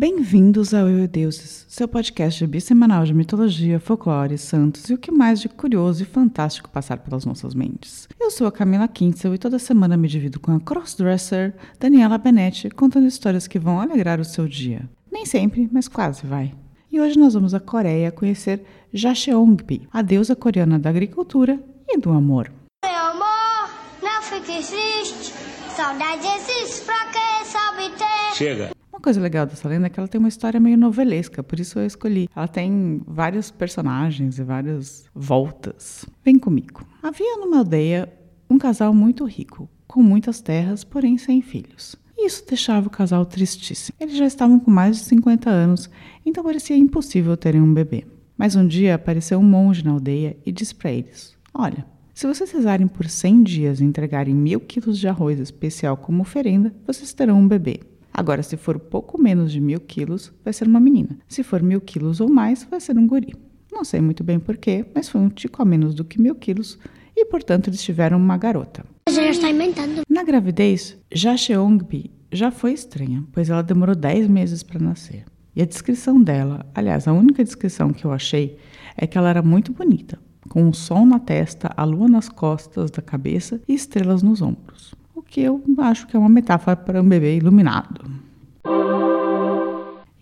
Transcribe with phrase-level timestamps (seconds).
[0.00, 5.10] Bem-vindos ao Eu e Deuses, seu podcast bissemanal de mitologia, folclore, santos e o que
[5.10, 8.08] mais de curioso e fantástico passar pelas nossas mentes.
[8.18, 12.70] Eu sou a Camila Kintzel e toda semana me divido com a crossdresser Daniela Benetti,
[12.70, 14.88] contando histórias que vão alegrar o seu dia.
[15.12, 16.54] Nem sempre, mas quase vai.
[16.90, 18.64] E hoje nós vamos à Coreia conhecer
[18.94, 22.50] Jacheongbi, a deusa coreana da agricultura e do amor.
[22.82, 23.68] Meu amor,
[24.02, 25.34] não fique triste.
[25.76, 28.34] Saudade existe pra quem sabe ter.
[28.34, 28.80] Chega.
[29.00, 31.78] Uma coisa legal dessa lenda é que ela tem uma história meio novelesca, por isso
[31.78, 32.28] eu escolhi.
[32.36, 36.04] Ela tem vários personagens e várias voltas.
[36.22, 36.86] Vem comigo.
[37.02, 38.12] Havia numa aldeia
[38.50, 41.96] um casal muito rico, com muitas terras, porém sem filhos.
[42.18, 43.96] Isso deixava o casal tristíssimo.
[43.98, 45.88] Eles já estavam com mais de 50 anos,
[46.26, 48.06] então parecia impossível terem um bebê.
[48.36, 52.50] Mas um dia apareceu um monge na aldeia e disse para eles: Olha, se vocês
[52.50, 57.40] rezarem por 100 dias e entregarem mil quilos de arroz especial como oferenda, vocês terão
[57.40, 57.80] um bebê.
[58.12, 61.18] Agora, se for pouco menos de mil quilos, vai ser uma menina.
[61.28, 63.34] Se for mil quilos ou mais, vai ser um guri.
[63.72, 66.78] Não sei muito bem porquê, mas foi um tico a menos do que mil quilos
[67.16, 68.84] e, portanto, eles tiveram uma garota.
[69.08, 70.02] Você já está inventando.
[70.08, 75.24] Na gravidez, Jacheongbi já foi estranha, pois ela demorou 10 meses para nascer.
[75.54, 78.56] E a descrição dela, aliás, a única descrição que eu achei
[78.96, 82.90] é que ela era muito bonita, com um sol na testa, a lua nas costas
[82.90, 84.94] da cabeça e estrelas nos ombros.
[85.30, 88.10] Que eu acho que é uma metáfora para um bebê iluminado.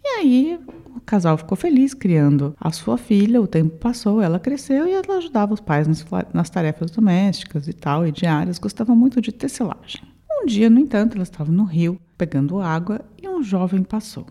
[0.05, 0.61] E aí,
[0.95, 5.17] o casal ficou feliz criando a sua filha, o tempo passou, ela cresceu e ela
[5.17, 5.89] ajudava os pais
[6.35, 10.03] nas, tarefas domésticas e tal, e diárias, gostava muito de tecelagem.
[10.31, 14.27] Um dia, no entanto, ela estava no rio, pegando água, e um jovem passou.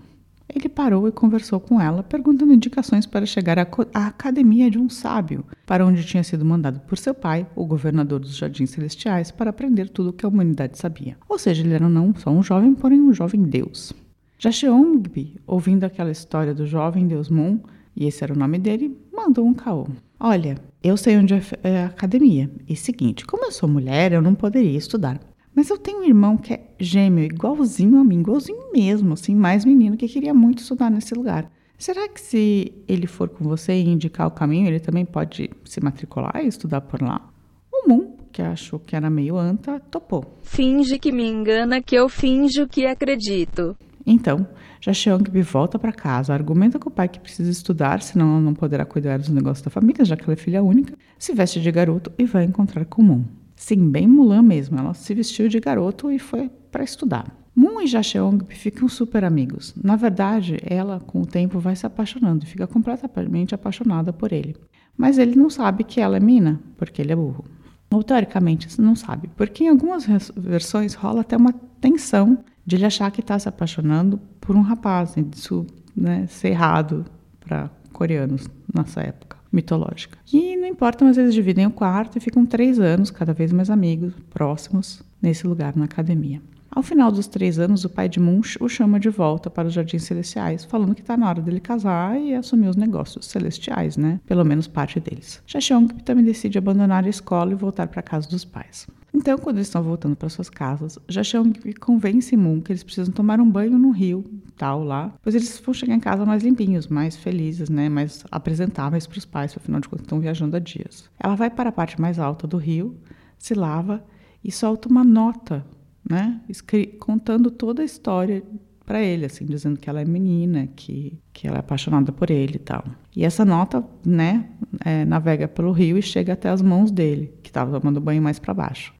[0.54, 3.68] Ele parou e conversou com ela, perguntando indicações para chegar à,
[4.08, 8.36] academia de um sábio, para onde tinha sido mandado por seu pai, o governador dos
[8.38, 11.18] Jardins Celestiais, para aprender tudo o que a humanidade sabia.
[11.28, 13.94] Ou seja, ele era não só um jovem, porém um jovem deus.
[14.40, 17.60] Jacheongbi, ouvindo aquela história do jovem deus Moon,
[17.96, 19.88] e esse era o nome dele, mandou um caô.
[20.20, 22.50] Olha, eu sei onde é f- é a academia.
[22.70, 25.20] E seguinte, como eu sou mulher, eu não poderia estudar.
[25.58, 29.66] Mas eu tenho um irmão que é gêmeo, igualzinho a mim, igualzinho mesmo, assim, mais
[29.66, 31.52] menino, que queria muito estudar nesse lugar.
[31.80, 35.84] Será que se ele for com você e indicar o caminho, ele também pode se
[35.84, 37.28] matricular e estudar por lá?
[37.74, 40.38] O Moon, que achou que era meio anta, topou.
[40.44, 43.76] Finge que me engana que eu finjo que acredito.
[44.06, 44.48] Então,
[44.80, 48.86] Jacheongbi volta para casa, argumenta com o pai que precisa estudar, senão ela não poderá
[48.86, 52.12] cuidar dos negócios da família, já que ela é filha única, se veste de garoto
[52.16, 53.24] e vai encontrar com Moon.
[53.58, 57.36] Sim, bem Mulan mesmo, ela se vestiu de garoto e foi para estudar.
[57.56, 59.74] Moon e Jacheongbi ficam super amigos.
[59.84, 64.56] Na verdade, ela, com o tempo, vai se apaixonando e fica completamente apaixonada por ele.
[64.96, 67.46] Mas ele não sabe que ela é mina, porque ele é burro.
[67.90, 73.10] Ou teoricamente não sabe, porque em algumas versões rola até uma tensão de ele achar
[73.10, 77.06] que está se apaixonando por um rapaz, isso né, ser errado
[77.40, 80.18] para coreanos nessa época mitológica.
[80.32, 83.70] E não importa, mas eles dividem o quarto e ficam três anos, cada vez mais
[83.70, 86.42] amigos, próximos, nesse lugar na academia.
[86.70, 89.74] Ao final dos três anos, o pai de Moon o chama de volta para os
[89.74, 94.20] Jardins Celestiais, falando que está na hora dele casar e assumir os negócios celestiais, né?
[94.28, 95.42] Pelo menos parte deles.
[95.48, 98.86] Jacheong também decide abandonar a escola e voltar para a casa dos pais.
[99.12, 103.42] Então, quando eles estão voltando para suas casas, Jacheong convence Moon que eles precisam tomar
[103.42, 104.24] um banho no rio,
[104.58, 107.88] tal, lá, pois eles vão chegar em casa mais limpinhos, mais felizes, né?
[107.90, 111.10] Mais apresentáveis para os pais, afinal de contas estão viajando há dias.
[111.20, 112.98] Ela vai para a parte mais alta do rio,
[113.38, 114.04] se lava
[114.44, 115.66] e solta uma nota
[116.10, 118.42] né, escri- contando toda a história
[118.86, 122.56] para ele, assim, dizendo que ela é menina, que, que ela é apaixonada por ele
[122.56, 122.86] e tal.
[123.14, 124.50] E essa nota, né,
[124.86, 128.40] é, navega pelo rio e chega até as mãos dele, que estava tomando banho mais
[128.40, 128.94] para baixo.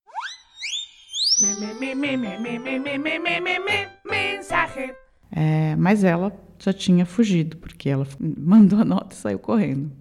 [4.10, 4.94] Mensaje.
[5.40, 9.92] É, mas ela já tinha fugido, porque ela mandou a nota e saiu correndo.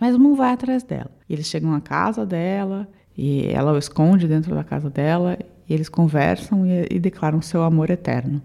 [0.00, 1.12] Mas o Moon vai atrás dela.
[1.28, 5.38] Eles chegam à casa dela e ela o esconde dentro da casa dela
[5.68, 8.42] e eles conversam e, e declaram seu amor eterno.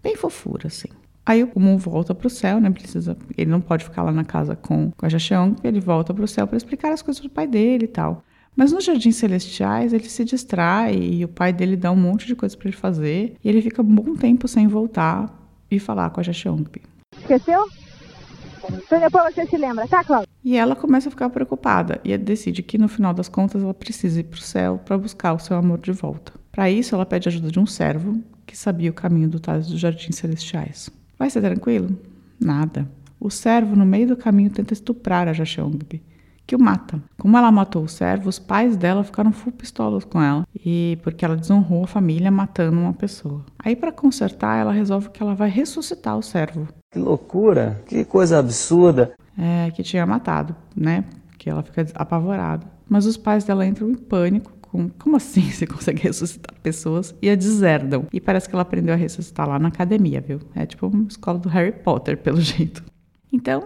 [0.00, 0.86] Bem fofura, assim.
[1.26, 2.70] Aí o Moon volta pro céu, né?
[2.70, 6.28] Precisa, ele não pode ficar lá na casa com, com a Jacheong, ele volta pro
[6.28, 8.22] céu para explicar as coisas pro pai dele e tal.
[8.54, 12.36] Mas nos Jardins Celestiais ele se distrai e o pai dele dá um monte de
[12.36, 15.37] coisa para ele fazer e ele fica um bom tempo sem voltar
[15.70, 16.64] e falar com a Jacheong.
[17.18, 17.66] Esqueceu?
[18.70, 20.28] Então depois você se lembra, tá, Cláudia?
[20.44, 24.20] E ela começa a ficar preocupada e decide que no final das contas ela precisa
[24.20, 26.32] ir para o céu para buscar o seu amor de volta.
[26.52, 29.78] Para isso, ela pede ajuda de um servo que sabia o caminho do tais dos
[29.78, 30.90] jardins celestiais.
[31.18, 31.98] Vai ser tranquilo?
[32.40, 32.88] Nada.
[33.20, 36.02] O servo, no meio do caminho, tenta estuprar a Jacheongbi,
[36.48, 36.98] que o mata.
[37.18, 41.22] Como ela matou o servo, os pais dela ficaram full pistolas com ela, e porque
[41.22, 43.44] ela desonrou a família matando uma pessoa.
[43.58, 46.66] Aí, para consertar, ela resolve que ela vai ressuscitar o servo.
[46.90, 49.12] Que loucura, que coisa absurda.
[49.36, 51.04] É, que tinha matado, né?
[51.36, 52.66] Que ela fica apavorada.
[52.88, 54.50] Mas os pais dela entram em pânico.
[54.62, 57.14] Com, como assim você consegue ressuscitar pessoas?
[57.20, 58.06] E a deserdam.
[58.10, 60.40] E parece que ela aprendeu a ressuscitar lá na academia, viu?
[60.54, 62.82] É tipo uma escola do Harry Potter, pelo jeito.
[63.30, 63.64] Então,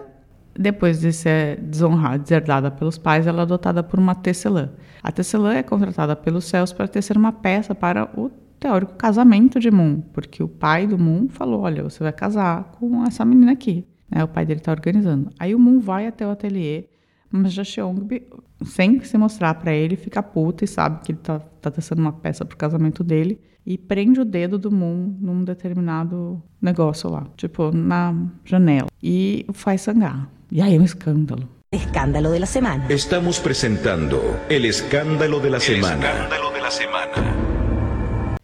[0.57, 4.69] depois de ser desonrada, deserdada pelos pais, ela é adotada por uma tecelã.
[5.01, 8.29] A tecelã é contratada pelos céus para tecer uma peça para o
[8.59, 13.03] teórico casamento de Moon, porque o pai do Moon falou: olha, você vai casar com
[13.03, 13.85] essa menina aqui.
[14.09, 14.23] Né?
[14.23, 15.31] O pai dele está organizando.
[15.39, 16.85] Aí o Moon vai até o ateliê,
[17.35, 18.27] mas já Cheongbi,
[18.63, 22.13] sem se mostrar para ele, fica puta e sabe que ele está tá tecendo uma
[22.13, 27.25] peça para o casamento dele e prende o dedo do Moon num determinado negócio lá,
[27.35, 28.13] tipo na
[28.45, 30.29] janela, e o faz sangrar.
[30.51, 31.49] E aí é um escândalo.
[31.71, 32.85] Escándalo de la semana.
[32.87, 36.29] Estamos presentando el escándalo de la semana.
[36.29, 37.53] De la semana.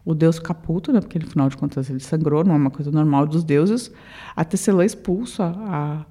[0.04, 1.00] O deus fica puto, né?
[1.00, 3.92] Porque afinal de contas ele sangrou, não é uma coisa normal dos deuses.
[4.36, 6.06] A Tecelã expulsa a,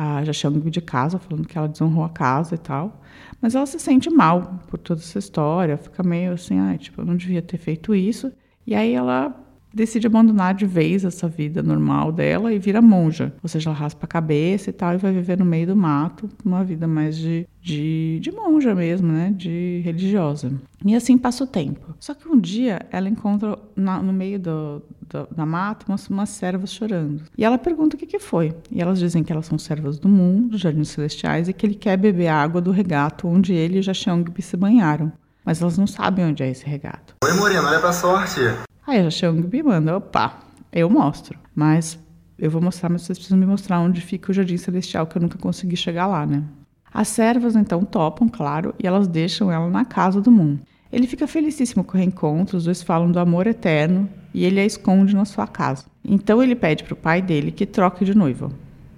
[0.00, 3.02] a Jaxiang de casa, falando que ela desonrou a casa e tal.
[3.40, 7.04] Mas ela se sente mal por toda essa história, fica meio assim, ah, tipo, eu
[7.04, 8.32] não devia ter feito isso.
[8.64, 9.34] E aí ela
[9.78, 13.32] decide abandonar de vez essa vida normal dela e vira monja.
[13.42, 16.28] Ou seja, ela raspa a cabeça e tal e vai viver no meio do mato,
[16.44, 19.32] uma vida mais de, de, de monja mesmo, né?
[19.34, 20.52] De religiosa.
[20.84, 21.94] E assim passa o tempo.
[22.00, 26.28] Só que um dia ela encontra na, no meio do, do, da mata umas, umas
[26.28, 27.22] servas chorando.
[27.36, 28.54] E ela pergunta o que, que foi.
[28.70, 31.74] E elas dizem que elas são servas do mundo, dos jardins celestiais, e que ele
[31.74, 35.12] quer beber água do regato onde ele e Jaxiangbi se banharam.
[35.44, 37.14] Mas elas não sabem onde é esse regato.
[37.24, 38.40] Oi, Morena, olha pra sorte.
[38.88, 40.38] Aí a Xiang me manda, opa,
[40.72, 41.38] eu mostro.
[41.54, 41.98] Mas
[42.38, 45.20] eu vou mostrar, mas vocês precisam me mostrar onde fica o Jardim Celestial, que eu
[45.20, 46.42] nunca consegui chegar lá, né?
[46.90, 50.56] As servas então topam, claro, e elas deixam ela na casa do Moon.
[50.90, 54.64] Ele fica felicíssimo com o reencontro, os dois falam do amor eterno e ele a
[54.64, 55.84] esconde na sua casa.
[56.02, 58.50] Então ele pede pro pai dele que troque de noiva.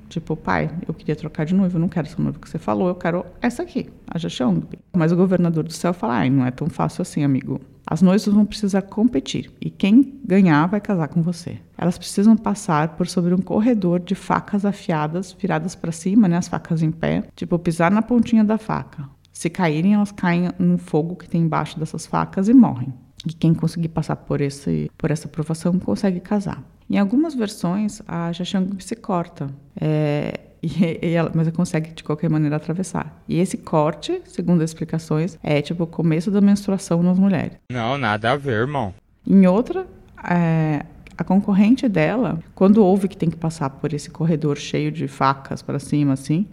[0.08, 2.87] Tipo, pai, eu queria trocar de noiva, eu não quero essa noiva que você falou,
[2.87, 4.62] eu quero essa aqui, a Jaxiong.
[4.96, 7.60] Mas o governador do céu fala, ai, não é tão fácil assim, amigo.
[7.90, 11.58] As noivas vão precisar competir e quem ganhar vai casar com você.
[11.76, 16.46] Elas precisam passar por sobre um corredor de facas afiadas, viradas para cima, né, as
[16.46, 19.08] facas em pé, tipo pisar na pontinha da faca.
[19.32, 22.94] Se caírem, elas caem no fogo que tem embaixo dessas facas e morrem.
[23.26, 26.62] E quem conseguir passar por, esse, por essa provação consegue casar.
[26.88, 29.48] Em algumas versões, a Jashang se corta.
[29.75, 33.22] É, e, e ela, mas ela consegue de qualquer maneira atravessar.
[33.28, 37.52] E esse corte, segundo as explicações, é tipo o começo da menstruação nas mulheres.
[37.70, 38.94] Não, nada a ver, irmão.
[39.26, 39.86] Em outra,
[40.28, 40.84] é,
[41.16, 45.62] a concorrente dela, quando ouve que tem que passar por esse corredor cheio de facas
[45.62, 46.46] para cima, assim,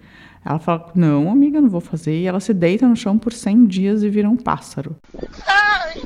[0.46, 2.18] ela fala: Não, amiga, não vou fazer.
[2.18, 4.96] E ela se deita no chão por 100 dias e vira um pássaro.
[5.46, 6.02] Ai,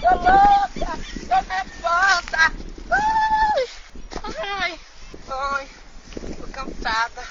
[0.00, 0.98] tô louca,
[1.28, 2.52] tô nervosa.
[2.90, 3.64] Ai,
[4.22, 4.78] ai,
[5.28, 5.68] ai
[6.64, 7.22] cansada.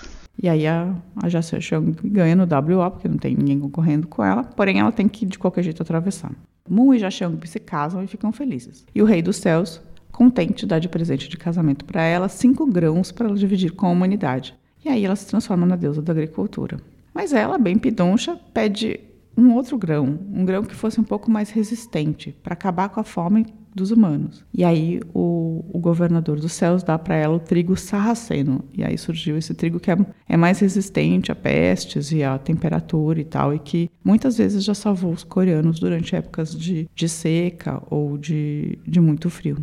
[0.42, 4.24] E aí a, a Jacir Chung ganha no WO, porque não tem ninguém concorrendo com
[4.24, 6.32] ela, porém ela tem que de qualquer jeito atravessar.
[6.70, 8.86] Moon e Jachang se casam e ficam felizes.
[8.94, 9.82] E o rei dos céus,
[10.12, 13.92] contente, dá de presente de casamento para ela cinco grãos para ela dividir com a
[13.92, 14.56] humanidade.
[14.84, 16.78] E aí ela se transforma na deusa da agricultura.
[17.14, 19.00] Mas ela, bem pidoncha, pede
[19.38, 23.04] um outro grão, um grão que fosse um pouco mais resistente, para acabar com a
[23.04, 24.46] fome dos humanos.
[24.54, 28.64] E aí o, o governador dos céus dá para ela o trigo sarraceno.
[28.74, 33.20] E aí surgiu esse trigo que é, é mais resistente a pestes e a temperatura
[33.20, 37.82] e tal, e que muitas vezes já salvou os coreanos durante épocas de, de seca
[37.90, 39.58] ou de, de muito frio.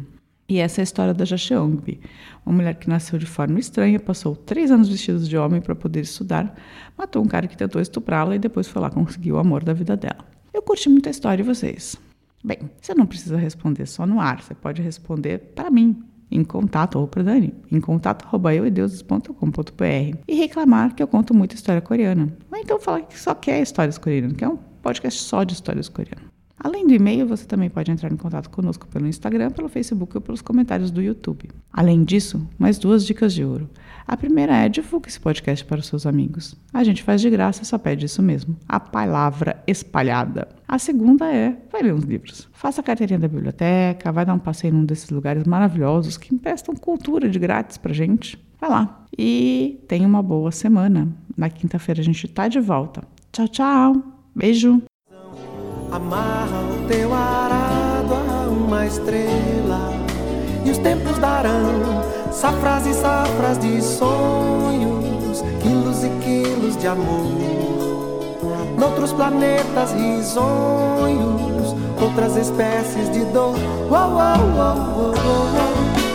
[0.49, 2.01] E essa é a história da Jacheongbi,
[2.45, 6.01] uma mulher que nasceu de forma estranha, passou três anos vestida de homem para poder
[6.01, 6.57] estudar,
[6.99, 9.97] matou um cara que tentou estuprá-la e depois foi lá conseguir o amor da vida
[9.97, 10.25] dela.
[10.53, 11.97] Eu curti muito a história de vocês.
[12.43, 16.99] Bem, você não precisa responder só no ar, você pode responder para mim, em contato,
[16.99, 22.35] ou para Dani, em contato arroba euedeuses.com.br e reclamar que eu conto muita história coreana.
[22.51, 25.89] Ou então falar que só quer histórias coreanas, que é um podcast só de histórias
[25.89, 26.31] coreanas.
[26.63, 30.21] Além do e-mail, você também pode entrar em contato conosco pelo Instagram, pelo Facebook ou
[30.21, 31.49] pelos comentários do YouTube.
[31.73, 33.69] Além disso, mais duas dicas de ouro.
[34.07, 36.55] A primeira é divulgue esse podcast para os seus amigos.
[36.75, 38.59] A gente faz de graça, só pede isso mesmo.
[38.69, 40.49] A palavra espalhada.
[40.71, 42.49] A segunda é vai ler uns livros.
[42.53, 46.77] Faça a carteirinha da biblioteca, vai dar um passeio num desses lugares maravilhosos que emprestam
[46.77, 48.41] cultura de grátis pra gente.
[48.61, 49.05] Vai lá.
[49.19, 51.09] E tenha uma boa semana.
[51.37, 53.03] Na quinta-feira a gente tá de volta.
[53.33, 53.97] Tchau, tchau.
[54.33, 54.81] Beijo.
[55.91, 59.91] Amarra o teu arado a uma estrela
[60.65, 67.90] E os tempos darão safras e safras de sonhos Quilos e quilos de amor
[68.81, 73.55] noutros planetas risonhos, outras espécies de dor.
[73.91, 76.10] Uou, uou, uou,